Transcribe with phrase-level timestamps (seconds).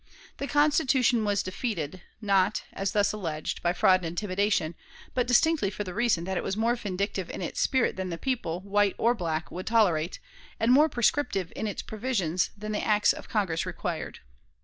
[0.37, 4.73] The Constitution was defeated, not, as thus alleged, by fraud and intimidation,
[5.13, 8.17] but distinctly for the reason that it was more vindictive in its spirit than the
[8.17, 10.17] people, white or black, would tolerate,
[10.59, 14.21] and more prescriptive in its provisions than the acts of Congress required.